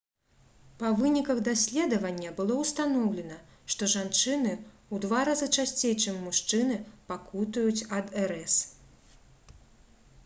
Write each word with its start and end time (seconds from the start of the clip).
па 0.79 0.87
выніках 1.01 1.41
даследавання 1.47 2.29
было 2.39 2.53
ўстаноўлена 2.61 3.37
што 3.75 3.91
жанчыны 3.95 4.55
ў 4.55 4.95
два 5.05 5.21
разы 5.31 5.51
часцей 5.57 5.93
чым 6.05 6.19
мужчыны 6.27 6.81
пакутуюць 7.13 7.79
ад 8.01 8.07
рс 8.27 8.59